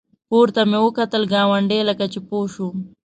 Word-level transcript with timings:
پورته 0.29 0.61
مې 0.69 0.79
وکتلې 0.85 1.27
ګاونډی 1.33 1.79
لکه 1.89 2.05
چې 2.11 2.19
پوه 2.27 2.47
شو. 2.53 2.67